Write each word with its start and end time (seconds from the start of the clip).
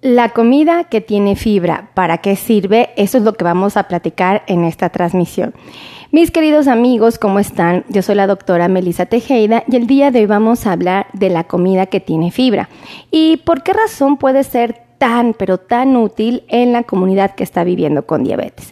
La 0.00 0.28
comida 0.28 0.84
que 0.84 1.00
tiene 1.00 1.34
fibra, 1.34 1.90
¿para 1.94 2.18
qué 2.18 2.36
sirve? 2.36 2.90
Eso 2.94 3.18
es 3.18 3.24
lo 3.24 3.32
que 3.32 3.42
vamos 3.42 3.76
a 3.76 3.88
platicar 3.88 4.44
en 4.46 4.62
esta 4.62 4.90
transmisión. 4.90 5.54
Mis 6.12 6.30
queridos 6.30 6.68
amigos, 6.68 7.18
¿cómo 7.18 7.40
están? 7.40 7.84
Yo 7.88 8.02
soy 8.02 8.14
la 8.14 8.28
doctora 8.28 8.68
Melissa 8.68 9.06
Tejeda 9.06 9.64
y 9.66 9.74
el 9.74 9.88
día 9.88 10.12
de 10.12 10.20
hoy 10.20 10.26
vamos 10.26 10.66
a 10.66 10.72
hablar 10.72 11.08
de 11.14 11.30
la 11.30 11.44
comida 11.44 11.86
que 11.86 11.98
tiene 11.98 12.30
fibra. 12.30 12.68
¿Y 13.10 13.38
por 13.38 13.64
qué 13.64 13.72
razón 13.72 14.18
puede 14.18 14.44
ser 14.44 14.82
tan, 14.98 15.34
pero 15.34 15.58
tan 15.58 15.96
útil 15.96 16.44
en 16.46 16.72
la 16.72 16.84
comunidad 16.84 17.34
que 17.34 17.42
está 17.42 17.64
viviendo 17.64 18.06
con 18.06 18.22
diabetes? 18.22 18.70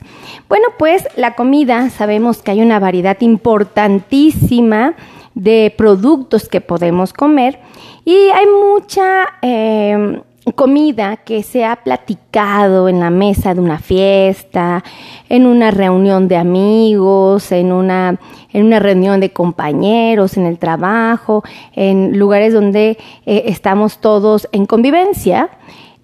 Bueno, 0.49 0.69
pues 0.79 1.09
la 1.17 1.35
comida, 1.35 1.91
sabemos 1.91 2.41
que 2.41 2.53
hay 2.53 2.63
una 2.63 2.79
variedad 2.79 3.21
importantísima 3.21 4.95
de 5.35 5.75
productos 5.77 6.49
que 6.49 6.61
podemos 6.61 7.13
comer 7.13 7.59
y 8.05 8.15
hay 8.15 8.47
mucha... 8.47 9.27
Eh, 9.43 10.21
comida 10.55 11.17
que 11.19 11.43
se 11.43 11.65
ha 11.65 11.77
platicado 11.77 12.89
en 12.89 13.01
la 13.01 13.11
mesa 13.11 13.55
de 13.55 13.61
una 13.61 13.79
fiesta, 13.79 14.85
en 15.29 15.47
una 15.47 15.71
reunión 15.71 16.29
de 16.29 16.37
amigos, 16.37 17.51
en 17.53 17.73
una, 17.73 18.19
en 18.53 18.67
una 18.67 18.79
reunión 18.79 19.21
de 19.21 19.33
compañeros, 19.33 20.37
en 20.37 20.47
el 20.47 20.59
trabajo, 20.59 21.43
en 21.75 22.19
lugares 22.19 22.53
donde 22.53 22.99
eh, 23.27 23.45
estamos 23.47 23.99
todos 23.99 24.49
en 24.53 24.67
convivencia. 24.67 25.51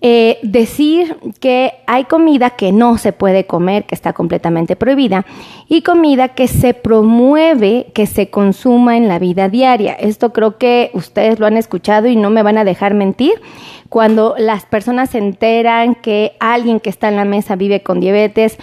Eh, 0.05 0.41
decir 0.42 1.16
que 1.38 1.74
hay 1.87 2.06
comida 2.06 2.51
que 2.51 2.73
no 2.73 2.98
se 2.98 3.12
puede 3.12 3.47
comer, 3.47 3.84
que 3.84 3.95
está 3.95 4.12
completamente 4.12 4.75
prohibida, 4.75 5.25
y 5.69 5.83
comida 5.83 6.30
que 6.30 6.48
se 6.48 6.75
promueve 6.75 7.87
que 7.95 8.06
se 8.06 8.28
consuma 8.28 8.97
en 8.97 9.06
la 9.06 9.20
vida 9.20 9.48
diaria. 9.48 9.92
Esto 9.92 10.33
creo 10.33 10.59
que 10.59 10.91
ustedes 10.95 11.38
lo 11.38 11.47
han 11.47 11.56
escuchado 11.56 12.09
y 12.09 12.16
no 12.16 12.30
me 12.30 12.42
van 12.42 12.59
a 12.59 12.65
dejar 12.65 12.95
mentir 12.95 13.41
cuando 13.88 14.34
las 14.38 14.65
personas 14.65 15.11
se 15.11 15.19
enteran 15.19 15.95
que 15.95 16.33
alguien 16.41 16.80
que 16.80 16.91
está 16.91 17.08
en 17.08 17.17
la 17.17 17.25
mesa 17.25 17.56
vive 17.56 17.83
con 17.83 18.00
diabetes, 18.00 18.56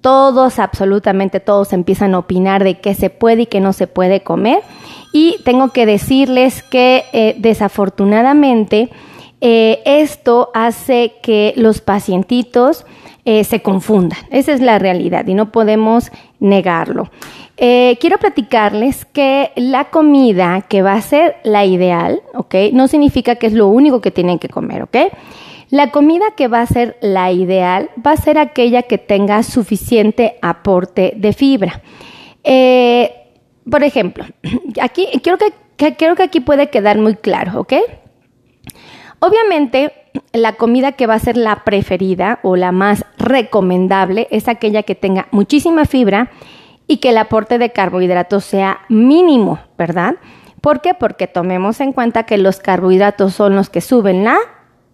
todos, 0.00 0.58
absolutamente 0.58 1.40
todos 1.40 1.72
empiezan 1.72 2.14
a 2.14 2.18
opinar 2.18 2.62
de 2.62 2.78
qué 2.78 2.94
se 2.94 3.08
puede 3.10 3.42
y 3.42 3.46
qué 3.46 3.60
no 3.60 3.72
se 3.72 3.86
puede 3.86 4.22
comer. 4.22 4.60
Y 5.12 5.38
tengo 5.44 5.70
que 5.70 5.86
decirles 5.86 6.62
que 6.62 7.04
eh, 7.14 7.34
desafortunadamente 7.38 8.90
eh, 9.46 9.82
esto 9.84 10.50
hace 10.54 11.16
que 11.22 11.52
los 11.58 11.82
pacientitos 11.82 12.86
eh, 13.26 13.44
se 13.44 13.60
confundan. 13.60 14.18
Esa 14.30 14.54
es 14.54 14.62
la 14.62 14.78
realidad 14.78 15.26
y 15.26 15.34
no 15.34 15.52
podemos 15.52 16.10
negarlo. 16.40 17.10
Eh, 17.58 17.98
quiero 18.00 18.16
platicarles 18.16 19.04
que 19.04 19.52
la 19.56 19.90
comida 19.90 20.62
que 20.62 20.80
va 20.80 20.94
a 20.94 21.02
ser 21.02 21.36
la 21.44 21.66
ideal, 21.66 22.22
¿ok? 22.32 22.54
No 22.72 22.88
significa 22.88 23.36
que 23.36 23.46
es 23.46 23.52
lo 23.52 23.68
único 23.68 24.00
que 24.00 24.10
tienen 24.10 24.38
que 24.38 24.48
comer, 24.48 24.82
¿ok? 24.82 24.96
La 25.68 25.90
comida 25.90 26.24
que 26.34 26.48
va 26.48 26.62
a 26.62 26.66
ser 26.66 26.96
la 27.02 27.30
ideal 27.30 27.90
va 28.04 28.12
a 28.12 28.16
ser 28.16 28.38
aquella 28.38 28.84
que 28.84 28.96
tenga 28.96 29.42
suficiente 29.42 30.38
aporte 30.40 31.12
de 31.16 31.34
fibra. 31.34 31.82
Por 32.42 33.84
ejemplo, 33.84 34.24
aquí 34.80 35.06
creo 35.22 35.36
que, 35.36 35.52
creo 35.98 36.16
que 36.16 36.22
aquí 36.22 36.40
puede 36.40 36.70
quedar 36.70 36.96
muy 36.96 37.14
claro, 37.16 37.60
¿ok? 37.60 37.74
Obviamente, 39.24 39.90
la 40.34 40.52
comida 40.52 40.92
que 40.92 41.06
va 41.06 41.14
a 41.14 41.18
ser 41.18 41.38
la 41.38 41.64
preferida 41.64 42.40
o 42.42 42.56
la 42.56 42.72
más 42.72 43.06
recomendable 43.16 44.28
es 44.30 44.48
aquella 44.48 44.82
que 44.82 44.94
tenga 44.94 45.28
muchísima 45.30 45.86
fibra 45.86 46.30
y 46.86 46.98
que 46.98 47.08
el 47.08 47.16
aporte 47.16 47.56
de 47.56 47.72
carbohidratos 47.72 48.44
sea 48.44 48.80
mínimo, 48.90 49.60
¿verdad? 49.78 50.16
¿Por 50.60 50.82
qué? 50.82 50.92
Porque 50.92 51.26
tomemos 51.26 51.80
en 51.80 51.94
cuenta 51.94 52.24
que 52.24 52.36
los 52.36 52.58
carbohidratos 52.58 53.32
son 53.32 53.56
los 53.56 53.70
que 53.70 53.80
suben 53.80 54.24
la 54.24 54.36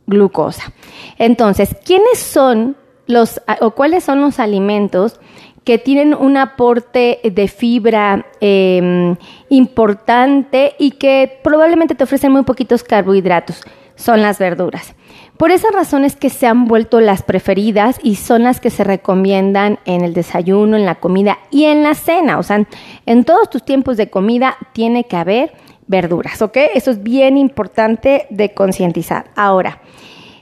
glucosa. 0.06 0.72
Entonces, 1.18 1.76
¿quiénes 1.84 2.20
son 2.20 2.76
los 3.08 3.42
o 3.60 3.72
cuáles 3.72 4.04
son 4.04 4.20
los 4.20 4.38
alimentos 4.38 5.18
que 5.64 5.78
tienen 5.78 6.14
un 6.14 6.36
aporte 6.36 7.18
de 7.24 7.48
fibra 7.48 8.26
em, 8.40 9.16
importante 9.48 10.76
y 10.78 10.92
que 10.92 11.40
probablemente 11.42 11.96
te 11.96 12.04
ofrecen 12.04 12.30
muy 12.30 12.44
poquitos 12.44 12.84
carbohidratos? 12.84 13.64
Son 14.00 14.22
las 14.22 14.38
verduras. 14.38 14.94
Por 15.36 15.50
esas 15.50 15.72
razones 15.72 16.16
que 16.16 16.30
se 16.30 16.46
han 16.46 16.64
vuelto 16.64 17.00
las 17.00 17.22
preferidas 17.22 17.98
y 18.02 18.16
son 18.16 18.44
las 18.44 18.58
que 18.58 18.70
se 18.70 18.82
recomiendan 18.82 19.78
en 19.84 20.02
el 20.02 20.14
desayuno, 20.14 20.76
en 20.76 20.86
la 20.86 20.94
comida 20.94 21.38
y 21.50 21.64
en 21.64 21.82
la 21.82 21.94
cena. 21.94 22.38
O 22.38 22.42
sea, 22.42 22.66
en 23.04 23.24
todos 23.24 23.50
tus 23.50 23.62
tiempos 23.62 23.98
de 23.98 24.08
comida 24.08 24.56
tiene 24.72 25.04
que 25.04 25.16
haber 25.16 25.52
verduras, 25.86 26.40
¿ok? 26.40 26.56
Eso 26.74 26.90
es 26.90 27.02
bien 27.02 27.36
importante 27.36 28.26
de 28.30 28.54
concientizar. 28.54 29.30
Ahora, 29.36 29.80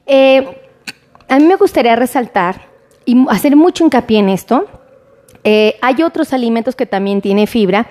eh, 0.06 0.46
a 1.28 1.38
mí 1.38 1.44
me 1.44 1.56
gustaría 1.56 1.96
resaltar 1.96 2.62
y 3.04 3.26
hacer 3.28 3.56
mucho 3.56 3.84
hincapié 3.84 4.20
en 4.20 4.28
esto. 4.28 4.66
Eh, 5.42 5.76
hay 5.80 6.02
otros 6.02 6.32
alimentos 6.32 6.76
que 6.76 6.86
también 6.86 7.20
tienen 7.20 7.46
fibra 7.46 7.88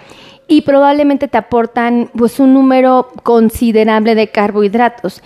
y 0.48 0.62
probablemente 0.62 1.28
te 1.28 1.38
aportan 1.38 2.10
pues 2.16 2.40
un 2.40 2.54
número 2.54 3.10
considerable 3.24 4.16
de 4.16 4.30
carbohidratos. 4.30 5.22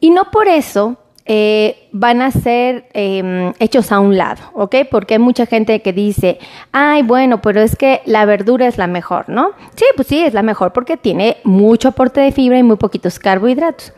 Y 0.00 0.10
no 0.10 0.30
por 0.30 0.48
eso 0.48 0.96
eh, 1.28 1.88
van 1.90 2.22
a 2.22 2.30
ser 2.30 2.86
em, 2.92 3.52
hechos 3.58 3.90
a 3.90 3.98
un 3.98 4.16
lado, 4.16 4.42
¿ok? 4.54 4.76
Porque 4.88 5.14
hay 5.14 5.18
mucha 5.18 5.44
gente 5.44 5.82
que 5.82 5.92
dice, 5.92 6.38
ay, 6.70 7.02
bueno, 7.02 7.42
pero 7.42 7.60
es 7.60 7.74
que 7.74 8.00
la 8.04 8.24
verdura 8.26 8.68
es 8.68 8.78
la 8.78 8.86
mejor, 8.86 9.28
¿no? 9.28 9.50
Sí, 9.74 9.86
pues 9.96 10.06
sí, 10.06 10.22
es 10.22 10.34
la 10.34 10.42
mejor 10.42 10.72
porque 10.72 10.96
tiene 10.96 11.38
mucho 11.42 11.88
aporte 11.88 12.20
de 12.20 12.30
fibra 12.30 12.58
y 12.58 12.62
muy 12.62 12.76
poquitos 12.76 13.18
carbohidratos. 13.18 13.92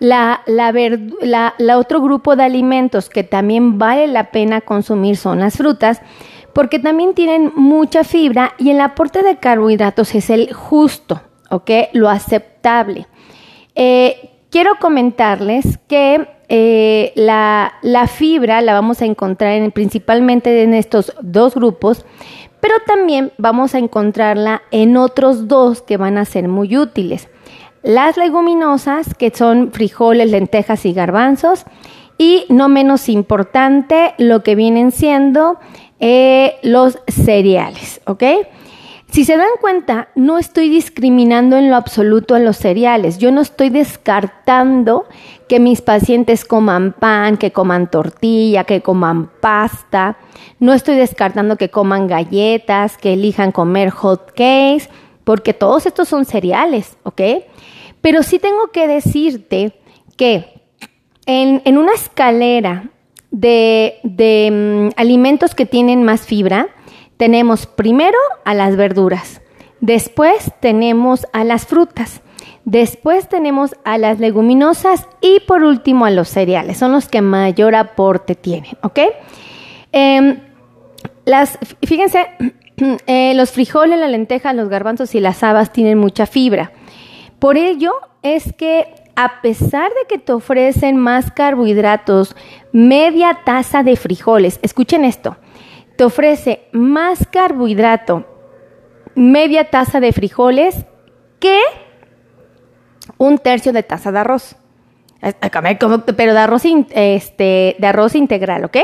La, 0.00 0.42
la, 0.44 0.70
la, 1.56 1.78
otro 1.78 2.02
grupo 2.02 2.36
de 2.36 2.42
alimentos 2.42 3.08
que 3.08 3.24
también 3.24 3.78
vale 3.78 4.06
la 4.06 4.30
pena 4.30 4.60
consumir 4.60 5.16
son 5.16 5.38
las 5.38 5.56
frutas, 5.56 6.02
porque 6.52 6.78
también 6.78 7.14
tienen 7.14 7.52
mucha 7.56 8.04
fibra 8.04 8.52
y 8.58 8.68
el 8.68 8.82
aporte 8.82 9.22
de 9.22 9.38
carbohidratos 9.38 10.14
es 10.14 10.28
el 10.28 10.52
justo, 10.52 11.22
¿ok? 11.48 11.70
Lo 11.94 12.10
aceptable. 12.10 13.06
Eh, 13.74 14.35
quiero 14.50 14.76
comentarles 14.80 15.78
que 15.88 16.28
eh, 16.48 17.12
la, 17.16 17.72
fibra 18.06 18.60
la 18.60 18.72
vamos 18.72 19.02
a 19.02 19.04
encontrar 19.04 19.72
principalmente 19.72 20.62
en 20.62 20.74
estos 20.74 21.12
dos 21.20 21.54
grupos, 21.54 22.04
pero 22.60 22.74
también 22.86 23.32
vamos 23.38 23.74
a 23.74 23.78
encontrarla 23.78 24.62
en 24.70 24.96
otros 24.96 25.48
dos 25.48 25.82
que 25.82 25.96
van 25.96 26.18
a 26.18 26.24
ser 26.24 26.48
muy 26.48 26.76
útiles. 26.76 27.28
Las 27.82 28.16
leguminosas, 28.16 29.14
que 29.14 29.30
son 29.30 29.72
frijoles, 29.72 30.30
lentejas 30.30 30.84
y 30.86 30.92
garbanzos, 30.92 31.64
y 32.18 32.44
no 32.48 32.68
menos 32.68 33.08
importante, 33.08 34.14
lo 34.18 34.42
que 34.42 34.54
vienen 34.54 34.90
siendo 34.90 35.58
eh, 36.00 36.56
los 36.62 36.98
cereales, 37.06 38.00
¿ok? 38.06 38.22
Si 39.10 39.24
se 39.24 39.36
dan 39.36 39.48
cuenta, 39.60 40.08
no 40.14 40.36
estoy 40.36 40.68
discriminando 40.68 41.56
en 41.56 41.70
lo 41.70 41.76
absoluto 41.76 42.34
a 42.34 42.38
los 42.38 42.56
cereales. 42.56 43.18
Yo 43.18 43.30
no 43.30 43.40
estoy 43.40 43.70
descartando 43.70 45.06
que 45.48 45.60
mis 45.60 45.80
pacientes 45.80 46.44
coman 46.44 46.92
pan, 46.92 47.36
que 47.36 47.52
coman 47.52 47.90
tortilla, 47.90 48.64
que 48.64 48.82
coman 48.82 49.30
pasta. 49.40 50.18
No 50.58 50.72
estoy 50.72 50.96
descartando 50.96 51.56
que 51.56 51.70
coman 51.70 52.08
galletas, 52.08 52.98
que 52.98 53.12
elijan 53.12 53.52
comer 53.52 53.90
hot 53.90 54.32
cakes, 54.32 54.88
porque 55.24 55.54
todos 55.54 55.86
estos 55.86 56.08
son 56.08 56.24
cereales, 56.24 56.96
¿ok? 57.04 57.22
Pero 58.00 58.22
sí 58.22 58.38
tengo 58.38 58.68
que 58.72 58.86
decirte 58.88 59.72
que 60.16 60.62
en, 61.26 61.78
una 61.78 61.92
escalera 61.94 62.90
de, 63.30 63.98
de 64.02 64.90
mm, 64.92 65.00
alimentos 65.00 65.54
que 65.54 65.66
tienen 65.66 66.04
más 66.04 66.26
fibra, 66.26 66.68
tenemos 67.16 67.66
primero 67.66 68.18
a 68.44 68.54
las 68.54 68.76
verduras, 68.76 69.40
después 69.80 70.52
tenemos 70.60 71.26
a 71.32 71.44
las 71.44 71.66
frutas, 71.66 72.20
después 72.64 73.28
tenemos 73.28 73.74
a 73.84 73.98
las 73.98 74.18
leguminosas 74.18 75.08
y 75.20 75.40
por 75.40 75.62
último 75.62 76.04
a 76.04 76.10
los 76.10 76.28
cereales. 76.28 76.78
Son 76.78 76.92
los 76.92 77.08
que 77.08 77.22
mayor 77.22 77.74
aporte 77.74 78.34
tienen, 78.34 78.76
¿ok? 78.82 79.00
Em, 79.92 80.40
las, 81.24 81.58
fíjense, 81.84 82.26
eh, 83.06 83.32
los 83.34 83.50
frijoles, 83.50 83.98
la 83.98 84.08
lenteja, 84.08 84.52
los 84.52 84.68
garbanzos 84.68 85.14
y 85.14 85.20
las 85.20 85.42
habas 85.42 85.72
tienen 85.72 85.98
mucha 85.98 86.26
fibra. 86.26 86.72
Por 87.38 87.56
ello 87.56 87.92
es 88.22 88.52
que 88.52 88.94
a 89.14 89.40
pesar 89.40 89.88
de 89.88 90.06
que 90.08 90.18
te 90.18 90.32
ofrecen 90.32 90.96
más 90.96 91.30
carbohidratos, 91.30 92.36
media 92.72 93.40
taza 93.44 93.82
de 93.82 93.96
frijoles, 93.96 94.58
escuchen 94.62 95.04
esto, 95.04 95.36
te 95.96 96.04
ofrece 96.04 96.68
más 96.72 97.26
carbohidrato, 97.30 98.26
media 99.14 99.70
taza 99.70 100.00
de 100.00 100.12
frijoles, 100.12 100.86
que 101.40 101.58
un 103.18 103.38
tercio 103.38 103.72
de 103.72 103.82
taza 103.82 104.12
de 104.12 104.18
arroz. 104.18 104.56
Pero 106.16 106.34
de 106.34 106.38
arroz, 106.38 106.62
este, 106.64 107.76
de 107.78 107.86
arroz 107.86 108.14
integral, 108.14 108.64
¿ok? 108.64 108.76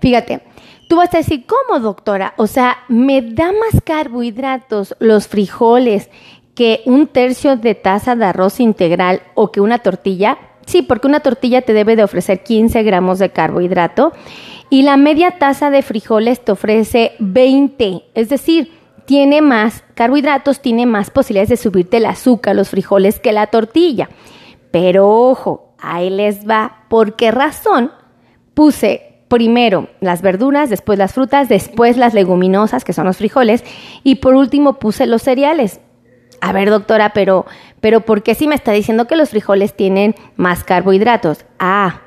Fíjate, 0.00 0.42
tú 0.88 0.96
vas 0.96 1.14
a 1.14 1.18
decir, 1.18 1.46
¿cómo, 1.46 1.80
doctora? 1.80 2.34
O 2.36 2.46
sea, 2.46 2.78
me 2.88 3.22
da 3.22 3.52
más 3.52 3.80
carbohidratos 3.82 4.94
los 4.98 5.28
frijoles 5.28 6.10
que 6.54 6.82
un 6.84 7.06
tercio 7.06 7.56
de 7.56 7.74
taza 7.74 8.14
de 8.14 8.26
arroz 8.26 8.60
integral 8.60 9.22
o 9.34 9.50
que 9.50 9.60
una 9.60 9.78
tortilla. 9.78 10.38
Sí, 10.66 10.82
porque 10.82 11.06
una 11.06 11.20
tortilla 11.20 11.62
te 11.62 11.72
debe 11.72 11.96
de 11.96 12.04
ofrecer 12.04 12.42
15 12.42 12.82
gramos 12.82 13.18
de 13.18 13.30
carbohidrato 13.30 14.12
y 14.72 14.80
la 14.80 14.96
media 14.96 15.32
taza 15.32 15.68
de 15.68 15.82
frijoles 15.82 16.42
te 16.42 16.50
ofrece 16.50 17.12
20. 17.18 18.04
Es 18.14 18.30
decir, 18.30 18.72
tiene 19.04 19.42
más 19.42 19.84
carbohidratos, 19.92 20.62
tiene 20.62 20.86
más 20.86 21.10
posibilidades 21.10 21.50
de 21.50 21.56
subirte 21.58 21.98
el 21.98 22.06
azúcar, 22.06 22.56
los 22.56 22.70
frijoles, 22.70 23.20
que 23.20 23.32
la 23.32 23.48
tortilla. 23.48 24.08
Pero 24.70 25.10
ojo, 25.10 25.74
ahí 25.78 26.08
les 26.08 26.48
va. 26.48 26.86
¿Por 26.88 27.16
qué 27.16 27.30
razón 27.30 27.92
puse 28.54 29.26
primero 29.28 29.90
las 30.00 30.22
verduras, 30.22 30.70
después 30.70 30.98
las 30.98 31.12
frutas, 31.12 31.50
después 31.50 31.98
las 31.98 32.14
leguminosas, 32.14 32.82
que 32.82 32.94
son 32.94 33.04
los 33.04 33.18
frijoles, 33.18 33.64
y 34.04 34.14
por 34.14 34.34
último 34.34 34.78
puse 34.78 35.06
los 35.06 35.20
cereales. 35.20 35.82
A 36.40 36.52
ver, 36.52 36.70
doctora, 36.70 37.12
pero, 37.12 37.44
pero 37.82 38.00
¿por 38.00 38.22
qué 38.22 38.34
si 38.34 38.46
me 38.46 38.54
está 38.54 38.72
diciendo 38.72 39.06
que 39.06 39.16
los 39.16 39.28
frijoles 39.28 39.76
tienen 39.76 40.14
más 40.36 40.64
carbohidratos? 40.64 41.44
Ah, 41.58 42.00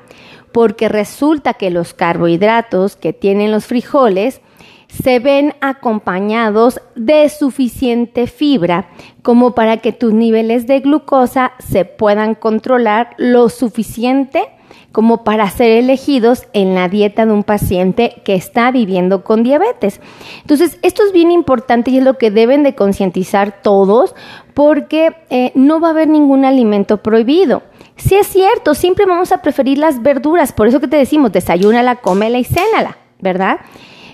porque 0.56 0.88
resulta 0.88 1.52
que 1.52 1.68
los 1.68 1.92
carbohidratos 1.92 2.96
que 2.96 3.12
tienen 3.12 3.50
los 3.50 3.66
frijoles 3.66 4.40
se 4.88 5.18
ven 5.18 5.52
acompañados 5.60 6.80
de 6.94 7.28
suficiente 7.28 8.26
fibra 8.26 8.88
como 9.20 9.54
para 9.54 9.76
que 9.76 9.92
tus 9.92 10.14
niveles 10.14 10.66
de 10.66 10.80
glucosa 10.80 11.52
se 11.58 11.84
puedan 11.84 12.34
controlar 12.34 13.10
lo 13.18 13.50
suficiente 13.50 14.48
como 14.92 15.24
para 15.24 15.50
ser 15.50 15.72
elegidos 15.72 16.46
en 16.54 16.74
la 16.74 16.88
dieta 16.88 17.26
de 17.26 17.32
un 17.32 17.44
paciente 17.44 18.22
que 18.24 18.34
está 18.34 18.70
viviendo 18.70 19.24
con 19.24 19.42
diabetes. 19.42 20.00
Entonces, 20.40 20.78
esto 20.80 21.04
es 21.04 21.12
bien 21.12 21.30
importante 21.30 21.90
y 21.90 21.98
es 21.98 22.02
lo 22.02 22.16
que 22.16 22.30
deben 22.30 22.62
de 22.62 22.74
concientizar 22.74 23.60
todos 23.60 24.14
porque 24.54 25.14
eh, 25.28 25.52
no 25.54 25.80
va 25.80 25.88
a 25.88 25.90
haber 25.90 26.08
ningún 26.08 26.46
alimento 26.46 27.02
prohibido. 27.02 27.62
Si 27.96 28.14
es 28.14 28.26
cierto, 28.26 28.74
siempre 28.74 29.06
vamos 29.06 29.32
a 29.32 29.42
preferir 29.42 29.78
las 29.78 30.02
verduras, 30.02 30.52
por 30.52 30.68
eso 30.68 30.80
que 30.80 30.88
te 30.88 30.96
decimos, 30.96 31.32
desayúnala, 31.32 31.96
cómela 31.96 32.38
y 32.38 32.44
cénala, 32.44 32.98
¿verdad? 33.20 33.60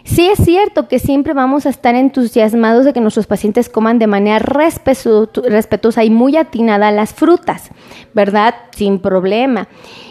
Sí 0.04 0.28
es 0.28 0.44
cierto 0.44 0.88
que 0.88 0.98
siempre 0.98 1.32
vamos 1.32 1.64
a 1.66 1.70
estar 1.70 1.94
entusiasmados 1.94 2.84
de 2.84 2.92
que 2.92 3.00
nuestros 3.00 3.26
pacientes 3.26 3.68
coman 3.68 3.98
de 3.98 4.06
manera 4.06 4.38
respetuosa 4.40 6.04
y 6.04 6.10
muy 6.10 6.36
atinada 6.36 6.90
las 6.90 7.14
frutas, 7.14 7.70
¿verdad? 8.12 8.54
Sin 8.72 8.98
problema. 8.98 9.68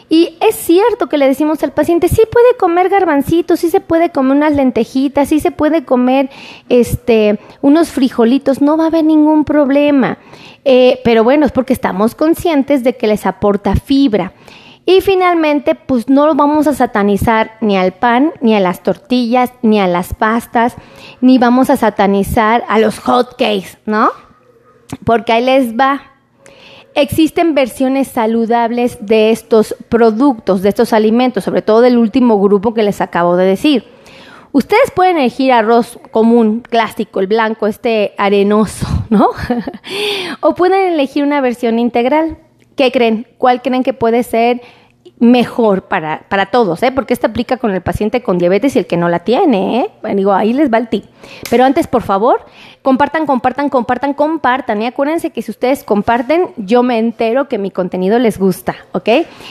Y 0.08 0.38
es 0.42 0.56
cierto 0.56 1.08
que 1.08 1.18
le 1.18 1.28
decimos 1.28 1.64
al 1.64 1.72
paciente, 1.72 2.10
sí 2.10 2.22
puede 2.30 2.58
comer 2.58 2.90
garbancitos, 2.90 3.62
sí 3.62 3.70
se 3.70 3.80
puede 3.80 4.10
comer 4.10 4.38
unas 4.38 4.56
lentejitas, 4.56 5.30
sí 5.30 5.40
se 5.40 5.52
puede 5.52 5.86
comer 5.86 6.30
este, 6.68 7.40
unos 7.62 7.92
frijolitos, 7.92 8.62
no 8.62 8.76
va 8.76 8.86
a 8.86 8.88
haber 8.88 9.06
ningún 9.06 9.46
problema. 9.46 10.18
Eh, 10.66 11.00
pero 11.04 11.24
bueno, 11.24 11.46
es 11.46 11.54
porque 11.54 11.72
estamos 11.74 12.14
conscientes 12.14 12.84
de 12.84 12.98
que 12.98 13.08
les 13.08 13.26
aporta 13.26 13.76
fibra. 13.76 14.34
Y 14.92 15.00
finalmente, 15.00 15.74
pues 15.74 16.10
no 16.10 16.28
lo 16.28 16.36
vamos 16.36 16.68
a 16.68 16.74
satanizar 16.74 17.54
ni 17.62 17.78
al 17.78 17.94
pan, 17.94 18.34
ni 18.42 18.56
a 18.56 18.60
las 18.60 18.84
tortillas, 18.84 19.54
ni 19.62 19.80
a 19.80 19.88
las 19.88 20.14
pastas, 20.14 20.76
ni 21.22 21.38
vamos 21.38 21.70
a 21.70 21.78
satanizar 21.78 22.66
a 22.68 22.78
los 22.78 23.00
hot 23.00 23.38
cakes, 23.38 23.78
¿no? 23.86 24.10
Porque 25.06 25.32
ahí 25.32 25.46
les 25.46 25.78
va. 25.78 26.02
Existen 26.94 27.56
versiones 27.56 28.10
saludables 28.10 28.98
de 29.00 29.32
estos 29.32 29.78
productos, 29.88 30.62
de 30.62 30.68
estos 30.68 30.92
alimentos, 30.92 31.46
sobre 31.46 31.62
todo 31.62 31.80
del 31.80 31.98
último 31.98 32.38
grupo 32.42 32.74
que 32.74 32.84
les 32.84 33.00
acabo 33.00 33.38
de 33.38 33.46
decir. 33.46 33.86
Ustedes 34.52 34.92
pueden 34.94 35.18
elegir 35.18 35.54
arroz 35.54 36.00
común, 36.12 36.64
clásico, 36.70 37.22
el 37.22 37.28
blanco, 37.28 37.66
este 37.66 38.14
arenoso, 38.18 38.88
¿no? 39.10 39.30
o 40.42 40.54
pueden 40.54 40.92
elegir 40.92 41.24
una 41.24 41.40
versión 41.40 41.80
integral. 41.80 42.40
¿Qué 42.76 42.92
creen? 42.92 43.26
¿Cuál 43.38 43.62
creen 43.62 43.84
que 43.84 43.94
puede 43.94 44.24
ser 44.24 44.62
mejor 45.22 45.84
para, 45.84 46.24
para 46.30 46.48
todos, 46.48 46.82
¿eh? 46.82 46.92
porque 46.92 47.14
esto 47.14 47.28
aplica 47.28 47.58
con 47.58 47.72
el 47.72 47.82
paciente 47.82 48.24
con 48.24 48.40
diabetes 48.40 48.76
y 48.76 48.80
el 48.80 48.88
que 48.88 48.98
no 48.98 49.08
la 49.08 49.20
tiene. 49.20 49.82
¿eh? 49.82 49.90
Bueno, 50.02 50.18
digo, 50.18 50.34
ahí 50.34 50.52
les 50.52 50.74
va 50.74 50.80
el 50.80 50.90
tip. 50.90 51.06
Pero 51.48 51.64
antes, 51.64 51.86
por 51.86 52.02
favor, 52.02 52.44
compartan, 52.82 53.28
compartan, 53.28 53.70
compartan, 53.70 54.16
compartan. 54.16 54.82
Y 54.82 54.88
acuérdense 54.88 55.30
que 55.30 55.44
si 55.44 55.52
ustedes 55.52 55.84
comparten, 55.84 56.48
yo 56.58 56.82
me 56.82 56.98
entero 56.98 57.48
que 57.48 57.60
mi 57.60 57.70
contenido 57.70 58.18
les 58.18 58.40
gusta, 58.40 58.76
¿ok? 58.94 59.10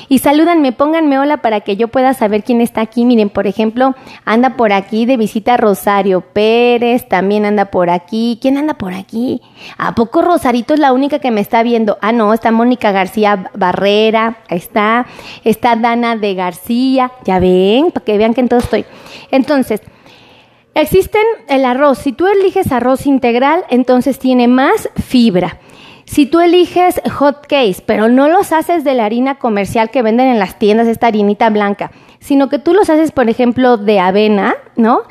Y 0.08 0.18
salúdanme, 0.18 0.72
pónganme 0.72 1.20
hola 1.20 1.36
para 1.36 1.60
que 1.60 1.76
yo 1.76 1.86
pueda 1.86 2.14
saber 2.14 2.42
quién 2.42 2.60
está 2.60 2.80
aquí. 2.80 3.04
Miren, 3.04 3.30
por 3.30 3.46
ejemplo, 3.46 3.94
anda 4.24 4.56
por 4.56 4.72
aquí 4.72 5.06
de 5.06 5.16
visita 5.16 5.56
Rosario 5.56 6.20
Pérez, 6.20 7.08
también 7.08 7.44
anda 7.44 7.66
por 7.66 7.90
aquí. 7.90 8.40
¿Quién 8.42 8.58
anda 8.58 8.74
por 8.74 8.92
aquí? 8.92 9.40
¿A 9.78 9.94
poco 9.94 10.20
Rosarito 10.20 10.74
es 10.74 10.80
la 10.80 10.92
única 10.92 11.20
que 11.20 11.30
me 11.30 11.40
está 11.40 11.62
viendo? 11.62 11.96
Ah, 12.00 12.10
no, 12.10 12.34
está 12.34 12.50
Mónica 12.50 12.90
García 12.90 13.50
Barrera, 13.54 14.38
está 14.48 15.06
Dana 15.60 16.16
de 16.16 16.34
García, 16.34 17.12
ya 17.24 17.38
ven, 17.38 17.90
para 17.90 18.04
que 18.04 18.18
vean 18.18 18.34
que 18.34 18.40
en 18.40 18.48
todo 18.48 18.60
estoy. 18.60 18.84
Entonces, 19.30 19.80
existen 20.74 21.22
el 21.48 21.64
arroz. 21.64 21.98
Si 21.98 22.12
tú 22.12 22.26
eliges 22.26 22.72
arroz 22.72 23.06
integral, 23.06 23.64
entonces 23.70 24.18
tiene 24.18 24.48
más 24.48 24.88
fibra. 25.02 25.58
Si 26.04 26.26
tú 26.26 26.40
eliges 26.40 27.00
hot 27.18 27.46
cakes, 27.46 27.82
pero 27.86 28.08
no 28.08 28.28
los 28.28 28.52
haces 28.52 28.82
de 28.82 28.94
la 28.94 29.04
harina 29.04 29.38
comercial 29.38 29.90
que 29.90 30.02
venden 30.02 30.26
en 30.26 30.40
las 30.40 30.58
tiendas, 30.58 30.88
esta 30.88 31.06
harinita 31.06 31.50
blanca, 31.50 31.92
sino 32.18 32.48
que 32.48 32.58
tú 32.58 32.74
los 32.74 32.90
haces, 32.90 33.12
por 33.12 33.28
ejemplo, 33.28 33.76
de 33.76 34.00
avena, 34.00 34.56
¿no? 34.74 35.02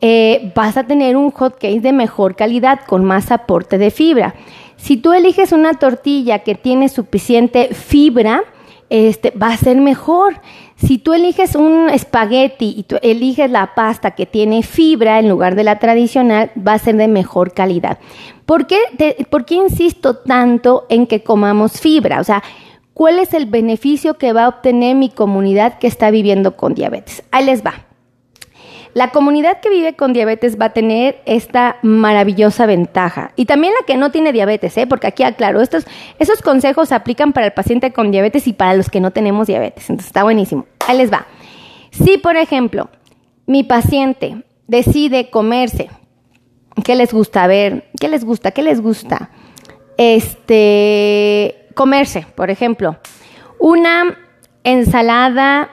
Eh, 0.00 0.52
vas 0.54 0.76
a 0.76 0.84
tener 0.84 1.16
un 1.16 1.30
hot 1.30 1.58
cake 1.58 1.80
de 1.80 1.92
mejor 1.92 2.34
calidad, 2.34 2.80
con 2.86 3.04
más 3.04 3.30
aporte 3.30 3.78
de 3.78 3.90
fibra. 3.90 4.34
Si 4.76 4.96
tú 4.96 5.12
eliges 5.12 5.52
una 5.52 5.74
tortilla 5.74 6.40
que 6.40 6.54
tiene 6.54 6.88
suficiente 6.88 7.74
fibra, 7.74 8.42
este, 8.90 9.30
va 9.30 9.48
a 9.48 9.56
ser 9.56 9.76
mejor. 9.80 10.40
Si 10.76 10.98
tú 10.98 11.12
eliges 11.12 11.54
un 11.54 11.90
espagueti 11.90 12.74
y 12.76 12.82
tú 12.84 12.96
eliges 13.02 13.50
la 13.50 13.74
pasta 13.74 14.12
que 14.12 14.26
tiene 14.26 14.62
fibra 14.62 15.18
en 15.18 15.28
lugar 15.28 15.54
de 15.54 15.64
la 15.64 15.78
tradicional, 15.78 16.50
va 16.56 16.74
a 16.74 16.78
ser 16.78 16.96
de 16.96 17.08
mejor 17.08 17.52
calidad. 17.52 17.98
¿Por 18.46 18.66
qué, 18.66 18.78
¿Por 19.28 19.44
qué 19.44 19.56
insisto 19.56 20.16
tanto 20.16 20.86
en 20.88 21.06
que 21.06 21.22
comamos 21.22 21.80
fibra? 21.80 22.20
O 22.20 22.24
sea, 22.24 22.42
¿cuál 22.94 23.18
es 23.18 23.34
el 23.34 23.46
beneficio 23.46 24.14
que 24.14 24.32
va 24.32 24.44
a 24.44 24.48
obtener 24.48 24.94
mi 24.94 25.10
comunidad 25.10 25.78
que 25.78 25.86
está 25.86 26.10
viviendo 26.10 26.56
con 26.56 26.74
diabetes? 26.74 27.22
Ahí 27.30 27.44
les 27.44 27.64
va. 27.64 27.87
La 28.98 29.10
comunidad 29.10 29.60
que 29.60 29.70
vive 29.70 29.94
con 29.94 30.12
diabetes 30.12 30.60
va 30.60 30.64
a 30.64 30.72
tener 30.72 31.22
esta 31.24 31.76
maravillosa 31.82 32.66
ventaja. 32.66 33.30
Y 33.36 33.46
también 33.46 33.72
la 33.78 33.86
que 33.86 33.96
no 33.96 34.10
tiene 34.10 34.32
diabetes, 34.32 34.76
¿eh? 34.76 34.88
porque 34.88 35.06
aquí 35.06 35.22
aclaro, 35.22 35.60
estos, 35.60 35.86
esos 36.18 36.42
consejos 36.42 36.88
se 36.88 36.96
aplican 36.96 37.32
para 37.32 37.46
el 37.46 37.52
paciente 37.52 37.92
con 37.92 38.10
diabetes 38.10 38.48
y 38.48 38.54
para 38.54 38.74
los 38.74 38.90
que 38.90 38.98
no 38.98 39.12
tenemos 39.12 39.46
diabetes. 39.46 39.88
Entonces 39.88 40.08
está 40.08 40.24
buenísimo. 40.24 40.66
Ahí 40.88 40.98
les 40.98 41.12
va. 41.12 41.28
Si, 41.92 42.18
por 42.18 42.36
ejemplo, 42.36 42.90
mi 43.46 43.62
paciente 43.62 44.42
decide 44.66 45.30
comerse, 45.30 45.90
¿qué 46.82 46.96
les 46.96 47.12
gusta? 47.12 47.44
A 47.44 47.46
ver, 47.46 47.84
¿qué 48.00 48.08
les 48.08 48.24
gusta? 48.24 48.50
¿Qué 48.50 48.64
les 48.64 48.80
gusta? 48.80 49.30
Este, 49.96 51.68
comerse, 51.76 52.26
por 52.34 52.50
ejemplo, 52.50 52.96
una 53.60 54.18
ensalada 54.64 55.70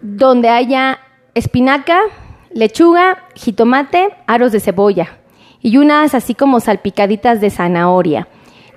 donde 0.00 0.48
haya 0.48 1.00
espinaca, 1.34 1.98
lechuga, 2.54 3.24
jitomate, 3.34 4.10
aros 4.26 4.52
de 4.52 4.60
cebolla 4.60 5.18
y 5.62 5.76
unas 5.76 6.14
así 6.14 6.34
como 6.34 6.60
salpicaditas 6.60 7.40
de 7.40 7.50
zanahoria. 7.50 8.28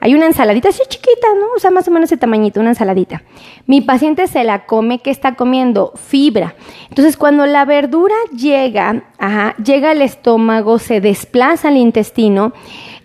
Hay 0.01 0.13
una 0.13 0.27
ensaladita 0.27 0.69
así 0.69 0.83
chiquita, 0.87 1.27
¿no? 1.39 1.47
O 1.55 1.59
sea, 1.59 1.71
más 1.71 1.87
o 1.87 1.91
menos 1.91 2.09
ese 2.09 2.17
tamañito, 2.17 2.59
una 2.59 2.69
ensaladita. 2.69 3.23
Mi 3.65 3.81
paciente 3.81 4.27
se 4.27 4.43
la 4.43 4.65
come, 4.65 4.99
¿qué 4.99 5.09
está 5.09 5.35
comiendo? 5.35 5.93
Fibra. 5.95 6.53
Entonces, 6.89 7.17
cuando 7.17 7.47
la 7.47 7.65
verdura 7.65 8.13
llega, 8.35 9.03
ajá, 9.17 9.55
llega 9.55 9.91
al 9.91 10.03
estómago, 10.03 10.77
se 10.77 11.01
desplaza 11.01 11.69
al 11.69 11.77
intestino, 11.77 12.53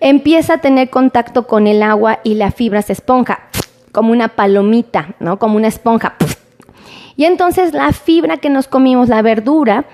empieza 0.00 0.54
a 0.54 0.58
tener 0.58 0.90
contacto 0.90 1.46
con 1.46 1.66
el 1.66 1.82
agua 1.82 2.18
y 2.22 2.34
la 2.34 2.50
fibra 2.50 2.82
se 2.82 2.92
esponja, 2.92 3.48
como 3.92 4.12
una 4.12 4.28
palomita, 4.28 5.14
¿no? 5.20 5.38
Como 5.38 5.56
una 5.56 5.68
esponja. 5.68 6.16
Y 7.16 7.24
entonces 7.24 7.72
la 7.72 7.92
fibra 7.92 8.38
que 8.38 8.50
nos 8.50 8.66
comimos, 8.66 9.08
la 9.08 9.22
verdura, 9.22 9.84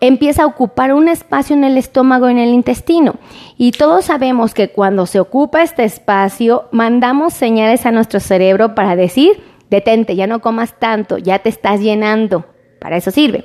empieza 0.00 0.42
a 0.42 0.46
ocupar 0.46 0.92
un 0.92 1.08
espacio 1.08 1.56
en 1.56 1.64
el 1.64 1.78
estómago, 1.78 2.28
en 2.28 2.38
el 2.38 2.50
intestino. 2.50 3.16
Y 3.56 3.72
todos 3.72 4.06
sabemos 4.06 4.54
que 4.54 4.68
cuando 4.68 5.06
se 5.06 5.20
ocupa 5.20 5.62
este 5.62 5.84
espacio, 5.84 6.68
mandamos 6.72 7.32
señales 7.32 7.86
a 7.86 7.92
nuestro 7.92 8.20
cerebro 8.20 8.74
para 8.74 8.96
decir, 8.96 9.42
detente, 9.70 10.16
ya 10.16 10.26
no 10.26 10.40
comas 10.40 10.78
tanto, 10.78 11.18
ya 11.18 11.38
te 11.38 11.48
estás 11.48 11.80
llenando. 11.80 12.44
Para 12.80 12.96
eso 12.96 13.10
sirve. 13.10 13.44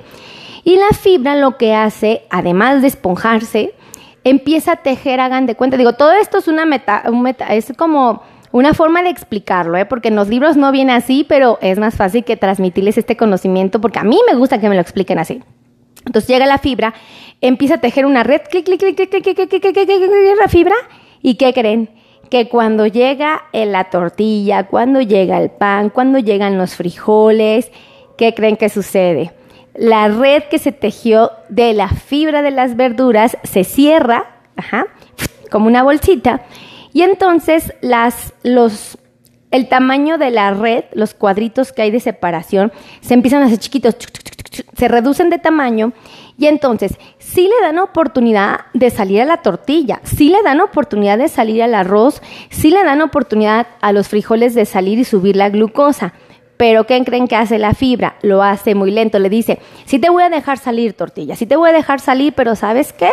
Y 0.64 0.76
la 0.76 0.90
fibra 0.90 1.34
lo 1.34 1.56
que 1.56 1.74
hace, 1.74 2.22
además 2.30 2.82
de 2.82 2.88
esponjarse, 2.88 3.74
empieza 4.22 4.72
a 4.72 4.76
tejer, 4.76 5.20
hagan 5.20 5.46
de 5.46 5.56
cuenta. 5.56 5.76
Digo, 5.76 5.94
todo 5.94 6.12
esto 6.12 6.38
es 6.38 6.48
una 6.48 6.66
meta, 6.66 7.04
un 7.08 7.22
meta 7.22 7.52
es 7.54 7.72
como 7.76 8.22
una 8.52 8.74
forma 8.74 9.02
de 9.02 9.08
explicarlo, 9.08 9.76
¿eh? 9.78 9.86
porque 9.86 10.08
en 10.08 10.16
los 10.16 10.28
libros 10.28 10.56
no 10.56 10.70
viene 10.70 10.92
así, 10.92 11.24
pero 11.26 11.58
es 11.62 11.78
más 11.78 11.96
fácil 11.96 12.22
que 12.22 12.36
transmitirles 12.36 12.98
este 12.98 13.16
conocimiento, 13.16 13.80
porque 13.80 13.98
a 13.98 14.04
mí 14.04 14.20
me 14.30 14.36
gusta 14.36 14.60
que 14.60 14.68
me 14.68 14.74
lo 14.74 14.82
expliquen 14.82 15.18
así. 15.18 15.42
Entonces 16.06 16.28
llega 16.28 16.46
la 16.46 16.58
fibra, 16.58 16.94
empieza 17.40 17.74
a 17.74 17.80
tejer 17.80 18.06
una 18.06 18.22
red, 18.22 18.42
clic, 18.50 18.64
clic, 18.64 18.80
clic, 18.80 18.96
clic, 18.96 19.10
clic, 19.10 19.22
clic, 19.22 19.48
clic, 19.62 19.74
clic, 19.74 20.38
la 20.40 20.48
fibra, 20.48 20.74
¿y 21.22 21.34
qué 21.36 21.52
creen? 21.52 21.88
que 22.32 22.48
cuando 22.48 22.86
llega 22.86 23.42
la 23.52 23.90
tortilla, 23.90 24.66
cuando 24.66 25.02
llega 25.02 25.38
el 25.38 25.50
pan, 25.50 25.90
cuando 25.90 26.18
llegan 26.18 26.56
los 26.56 26.76
frijoles, 26.76 27.70
¿qué 28.16 28.32
creen 28.32 28.56
que 28.56 28.70
sucede? 28.70 29.32
La 29.74 30.08
red 30.08 30.44
que 30.44 30.58
se 30.58 30.72
tejió 30.72 31.30
de 31.50 31.74
la 31.74 31.88
fibra 31.88 32.40
de 32.40 32.50
las 32.50 32.74
verduras 32.74 33.36
se 33.42 33.64
cierra, 33.64 34.36
como 35.50 35.66
una 35.66 35.82
bolsita, 35.82 36.40
y 36.94 37.02
entonces 37.02 37.74
las, 37.82 38.32
los, 38.42 38.96
el 39.50 39.68
tamaño 39.68 40.16
de 40.16 40.30
la 40.30 40.54
red, 40.54 40.84
los 40.94 41.12
cuadritos 41.12 41.70
que 41.70 41.82
hay 41.82 41.90
de 41.90 42.00
separación, 42.00 42.72
se 43.02 43.12
empiezan 43.12 43.42
a 43.42 43.46
hacer 43.46 43.58
chiquitos, 43.58 43.94
se 44.76 44.88
reducen 44.88 45.30
de 45.30 45.38
tamaño 45.38 45.92
y 46.38 46.46
entonces 46.46 46.98
sí 47.18 47.42
le 47.42 47.66
dan 47.66 47.78
oportunidad 47.78 48.60
de 48.74 48.90
salir 48.90 49.20
a 49.20 49.24
la 49.24 49.38
tortilla, 49.38 50.00
sí 50.02 50.28
le 50.28 50.42
dan 50.42 50.60
oportunidad 50.60 51.18
de 51.18 51.28
salir 51.28 51.62
al 51.62 51.74
arroz, 51.74 52.22
sí 52.50 52.70
le 52.70 52.84
dan 52.84 53.00
oportunidad 53.00 53.66
a 53.80 53.92
los 53.92 54.08
frijoles 54.08 54.54
de 54.54 54.64
salir 54.64 54.98
y 54.98 55.04
subir 55.04 55.36
la 55.36 55.50
glucosa. 55.50 56.14
Pero 56.56 56.84
¿qué 56.86 57.02
creen 57.04 57.26
que 57.26 57.36
hace 57.36 57.58
la 57.58 57.74
fibra? 57.74 58.16
Lo 58.22 58.42
hace 58.42 58.74
muy 58.74 58.92
lento. 58.92 59.18
Le 59.18 59.28
dice, 59.28 59.58
sí 59.84 59.98
te 59.98 60.10
voy 60.10 60.22
a 60.22 60.28
dejar 60.28 60.58
salir 60.58 60.92
tortilla, 60.92 61.34
sí 61.34 61.46
te 61.46 61.56
voy 61.56 61.70
a 61.70 61.72
dejar 61.72 61.98
salir, 61.98 62.34
pero 62.34 62.54
¿sabes 62.54 62.92
qué? 62.92 63.10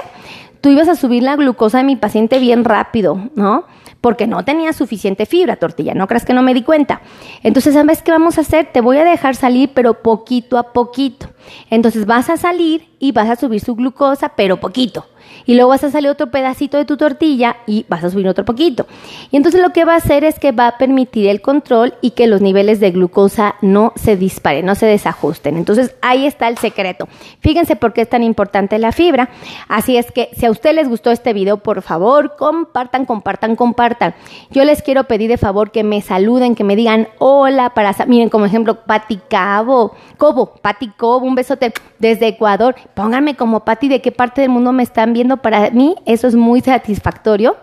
Tú 0.61 0.69
ibas 0.69 0.87
a 0.87 0.95
subir 0.95 1.23
la 1.23 1.35
glucosa 1.35 1.79
de 1.79 1.85
mi 1.85 1.95
paciente 1.95 2.37
bien 2.37 2.63
rápido, 2.63 3.29
¿no? 3.35 3.65
Porque 4.01 4.27
no 4.27 4.43
tenía 4.45 4.73
suficiente 4.73 5.25
fibra 5.25 5.57
tortilla, 5.57 5.93
no 5.93 6.07
creas 6.07 6.25
que 6.25 6.33
no 6.33 6.41
me 6.41 6.53
di 6.53 6.63
cuenta. 6.63 7.01
Entonces, 7.43 7.73
¿sabes 7.73 8.01
qué 8.01 8.11
vamos 8.11 8.37
a 8.37 8.41
hacer? 8.41 8.69
Te 8.71 8.81
voy 8.81 8.97
a 8.97 9.03
dejar 9.03 9.35
salir, 9.35 9.71
pero 9.73 10.01
poquito 10.01 10.57
a 10.57 10.71
poquito. 10.73 11.29
Entonces 11.69 12.05
vas 12.05 12.29
a 12.29 12.37
salir 12.37 12.87
y 12.99 13.11
vas 13.11 13.29
a 13.29 13.35
subir 13.35 13.61
su 13.61 13.75
glucosa, 13.75 14.29
pero 14.29 14.59
poquito 14.59 15.05
y 15.45 15.55
luego 15.55 15.69
vas 15.69 15.83
a 15.83 15.91
salir 15.91 16.09
otro 16.09 16.31
pedacito 16.31 16.77
de 16.77 16.85
tu 16.85 16.97
tortilla 16.97 17.57
y 17.65 17.85
vas 17.89 18.03
a 18.03 18.09
subir 18.09 18.27
otro 18.27 18.45
poquito. 18.45 18.87
Y 19.31 19.37
entonces 19.37 19.61
lo 19.61 19.69
que 19.71 19.85
va 19.85 19.93
a 19.93 19.97
hacer 19.97 20.23
es 20.23 20.39
que 20.39 20.51
va 20.51 20.67
a 20.67 20.77
permitir 20.77 21.27
el 21.27 21.41
control 21.41 21.93
y 22.01 22.11
que 22.11 22.27
los 22.27 22.41
niveles 22.41 22.79
de 22.79 22.91
glucosa 22.91 23.55
no 23.61 23.93
se 23.95 24.15
disparen, 24.15 24.65
no 24.65 24.75
se 24.75 24.85
desajusten. 24.85 25.57
Entonces 25.57 25.95
ahí 26.01 26.25
está 26.25 26.47
el 26.47 26.57
secreto. 26.57 27.07
Fíjense 27.39 27.75
por 27.75 27.93
qué 27.93 28.01
es 28.01 28.09
tan 28.09 28.23
importante 28.23 28.77
la 28.79 28.91
fibra. 28.91 29.29
Así 29.67 29.97
es 29.97 30.11
que 30.11 30.29
si 30.33 30.45
a 30.45 30.51
ustedes 30.51 30.75
les 30.75 30.89
gustó 30.89 31.11
este 31.11 31.33
video, 31.33 31.57
por 31.57 31.81
favor, 31.81 32.35
compartan, 32.37 33.05
compartan, 33.05 33.55
compartan. 33.55 34.15
Yo 34.51 34.63
les 34.65 34.81
quiero 34.81 35.05
pedir 35.05 35.29
de 35.29 35.37
favor 35.37 35.71
que 35.71 35.83
me 35.83 36.01
saluden, 36.01 36.55
que 36.55 36.63
me 36.63 36.75
digan 36.75 37.07
hola 37.19 37.71
para, 37.71 37.95
miren 38.07 38.29
como 38.29 38.45
ejemplo, 38.45 38.83
Pati 38.85 39.19
Cabo, 39.29 39.93
Cobo, 40.17 40.53
Pati 40.61 40.89
Cobo, 40.89 41.25
un 41.25 41.35
besote 41.35 41.73
desde 41.99 42.27
Ecuador. 42.27 42.75
Pónganme 42.93 43.35
como 43.35 43.61
Pati 43.61 43.87
de 43.87 44.01
qué 44.01 44.11
parte 44.11 44.41
del 44.41 44.49
mundo 44.49 44.71
me 44.71 44.83
están 44.83 45.13
viendo 45.13 45.18
para 45.37 45.69
mí 45.71 45.95
eso 46.05 46.27
es 46.27 46.35
muy 46.35 46.61
satisfactorio 46.61 47.57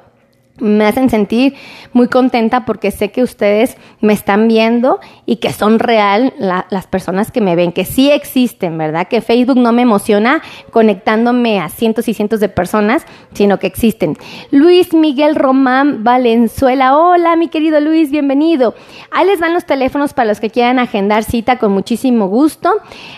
me 0.58 0.86
hacen 0.86 1.10
sentir 1.10 1.54
muy 1.92 2.08
contenta 2.08 2.64
porque 2.64 2.90
sé 2.90 3.10
que 3.10 3.22
ustedes 3.22 3.76
me 4.00 4.12
están 4.12 4.48
viendo 4.48 5.00
y 5.26 5.36
que 5.36 5.52
son 5.52 5.78
real 5.78 6.32
las 6.38 6.86
personas 6.86 7.30
que 7.30 7.40
me 7.40 7.56
ven, 7.56 7.72
que 7.72 7.84
sí 7.84 8.10
existen, 8.10 8.78
¿verdad? 8.78 9.08
Que 9.08 9.20
Facebook 9.20 9.58
no 9.58 9.72
me 9.72 9.82
emociona 9.82 10.42
conectándome 10.70 11.60
a 11.60 11.68
cientos 11.68 12.08
y 12.08 12.14
cientos 12.14 12.40
de 12.40 12.48
personas, 12.48 13.04
sino 13.32 13.58
que 13.58 13.66
existen. 13.66 14.16
Luis 14.50 14.94
Miguel 14.94 15.34
Román 15.34 16.04
Valenzuela, 16.04 16.96
hola 16.96 17.36
mi 17.36 17.48
querido 17.48 17.80
Luis, 17.80 18.10
bienvenido. 18.10 18.74
Ahí 19.10 19.26
les 19.26 19.40
van 19.40 19.54
los 19.54 19.66
teléfonos 19.66 20.14
para 20.14 20.28
los 20.28 20.40
que 20.40 20.50
quieran 20.50 20.78
agendar 20.78 21.24
cita 21.24 21.58
con 21.58 21.72
muchísimo 21.72 22.28
gusto. 22.28 22.72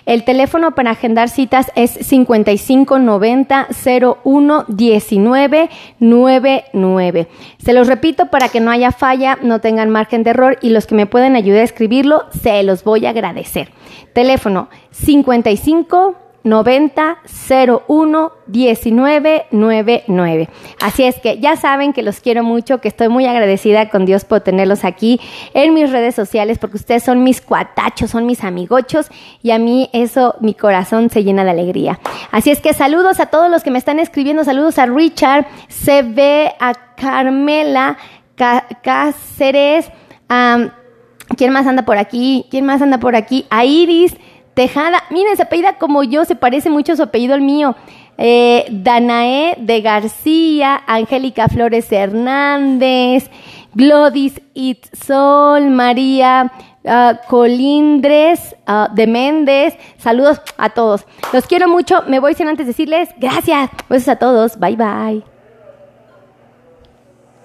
El 0.07 0.25
teléfono 0.25 0.75
para 0.75 0.93
agendar 0.93 1.29
citas 1.29 1.71
es 1.75 1.91
5590 1.91 3.69
01 4.25 4.65
19 4.69 5.71
99. 6.01 7.28
Se 7.59 7.73
los 7.73 7.87
repito 7.87 8.27
para 8.27 8.49
que 8.49 8.61
no 8.61 8.71
haya 8.71 8.93
falla, 8.93 9.39
no 9.43 9.61
tengan 9.61 9.91
margen 9.91 10.23
de 10.23 10.31
error 10.31 10.59
y 10.63 10.71
los 10.71 10.87
que 10.87 10.95
me 10.95 11.07
pueden 11.07 11.37
ayudar 11.37 11.61
a 11.61 11.65
escribirlo, 11.65 12.27
se 12.31 12.63
los 12.63 12.85
voy 12.85 13.07
a 13.07 13.11
agradecer. 13.11 13.71
Teléfono 14.13 14.69
55 14.91 16.28
90 16.45 17.19
01 17.89 18.33
19 18.47 19.47
99. 19.51 20.49
Así 20.81 21.05
es 21.05 21.17
que 21.17 21.39
ya 21.39 21.57
saben 21.57 21.93
que 21.93 22.03
los 22.03 22.21
quiero 22.21 22.43
mucho, 22.43 22.79
que 22.79 22.89
estoy 22.89 23.09
muy 23.09 23.27
agradecida 23.27 23.91
con 23.91 24.07
Dios 24.07 24.25
por 24.25 24.41
tenerlos 24.41 24.85
aquí 24.85 25.21
en 25.55 25.75
mis 25.75 25.91
redes 25.91 26.15
sociales, 26.15 26.59
porque 26.59 26.77
ustedes 26.77 27.03
son 27.03 27.23
mis 27.25 27.41
cuatachos, 27.41 28.11
son 28.11 28.27
mis 28.27 28.45
amigochos 28.45 29.09
y 29.43 29.51
a 29.51 29.59
mí 29.59 29.91
eso, 29.93 30.37
mi 30.41 30.55
corazón 30.55 31.11
se 31.11 31.25
llena 31.25 31.45
de 31.45 31.51
alegría. 31.51 32.01
Así 32.31 32.51
es 32.51 32.61
que 32.61 32.73
saludos 32.73 33.21
a 33.21 33.27
todos 33.27 33.51
los 33.51 33.63
que 33.63 33.71
me 33.71 33.79
están 33.79 33.99
escribiendo, 33.99 34.45
saludos 34.45 34.79
a 34.79 34.87
Richard, 34.87 35.47
ve 36.15 36.53
a 36.61 36.75
Carmela 36.97 37.97
Cáceres, 38.83 39.91
¿quién 41.37 41.53
más 41.53 41.67
anda 41.67 41.85
por 41.85 41.99
aquí? 41.99 42.47
¿Quién 42.51 42.65
más 42.65 42.81
anda 42.81 42.99
por 42.99 43.17
aquí? 43.17 43.47
A 43.51 43.65
Iris. 43.65 44.17
Tejada, 44.59 45.05
miren, 45.11 45.37
se 45.37 45.45
apellida 45.45 45.75
como 45.75 46.03
yo, 46.03 46.25
se 46.25 46.35
parece 46.35 46.69
mucho 46.69 46.93
a 46.93 46.97
su 46.97 47.05
apellido 47.05 47.33
al 47.33 47.43
mío. 47.43 47.77
Eh, 48.17 48.67
Danae 48.73 49.55
de 49.57 49.81
García, 49.83 50.83
Angélica 50.89 51.47
Flores 51.47 51.93
Hernández, 51.93 53.31
Glodis 53.75 54.43
Itzol, 54.55 55.71
María 55.71 56.51
uh, 56.83 57.29
Colindres 57.29 58.57
uh, 58.67 58.93
de 58.93 59.07
Méndez. 59.07 59.77
Saludos 59.97 60.41
a 60.57 60.71
todos. 60.71 61.07
Los 61.33 61.47
quiero 61.47 61.69
mucho. 61.69 62.03
Me 62.09 62.19
voy 62.19 62.35
sin 62.35 62.49
antes 62.49 62.67
decirles 62.67 63.11
gracias. 63.17 63.71
Besos 63.89 64.09
a 64.09 64.17
todos. 64.17 64.59
Bye 64.59 64.75
bye. 64.75 65.38